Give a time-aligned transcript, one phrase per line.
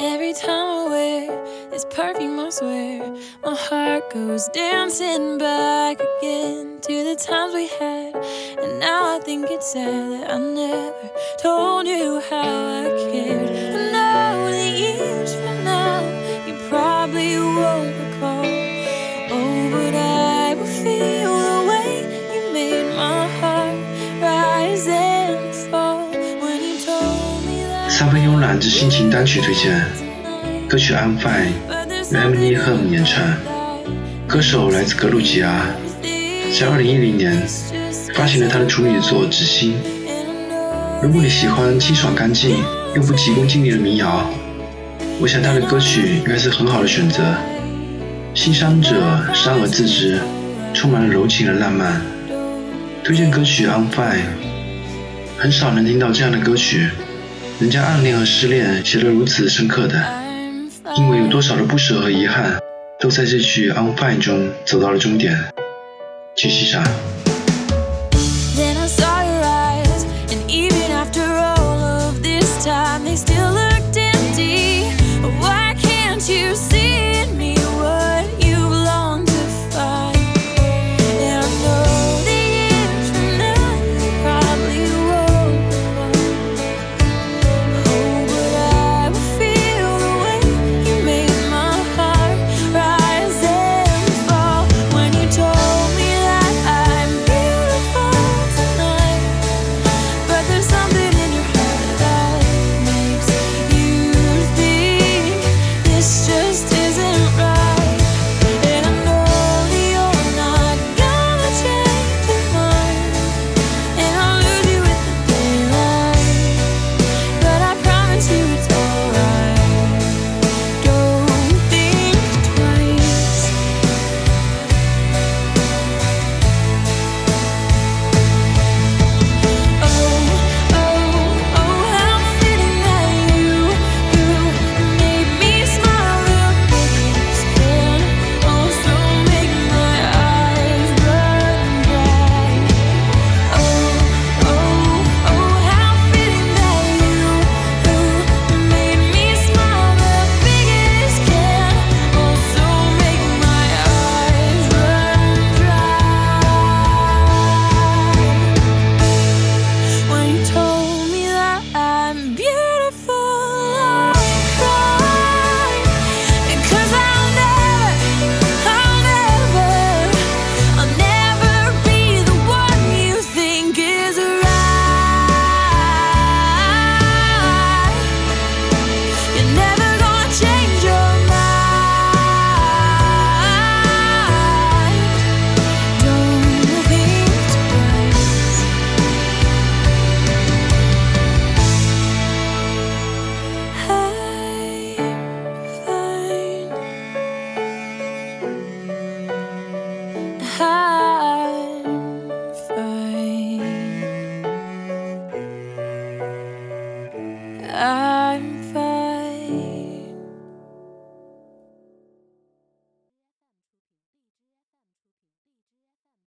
[0.00, 7.04] Every time I wear this perfume, I swear my heart goes dancing back again to
[7.04, 8.14] the times we had.
[8.62, 10.38] And now I think it's sad that I
[27.98, 29.84] 三分慵懒之心情单曲推荐，
[30.68, 31.50] 歌曲《I'm Fine》
[32.12, 33.24] 由 Emily Hum 演唱，
[34.24, 35.66] 歌手来自格鲁吉亚，
[36.04, 37.42] 在2010年
[38.14, 39.74] 发行了他的处女作《纸心》。
[41.02, 42.58] 如果你喜欢清爽干净
[42.94, 44.30] 又不急功近利的民谣，
[45.20, 47.20] 我想他的歌曲应该是很好的选择。
[48.32, 48.94] 欣赏者
[49.34, 50.20] 伤而自知，
[50.72, 52.00] 充满了柔情的浪漫。
[53.02, 54.18] 推荐歌曲《I'm Fine》，
[55.36, 56.90] 很少能听到这样的歌曲。
[57.60, 60.00] 人家暗恋和失恋写得如此深刻的，
[60.96, 62.56] 因为有多少的不舍和遗憾，
[63.00, 65.36] 都在这句 I'm fine 中走到了终点。
[66.36, 66.84] 请欣赏。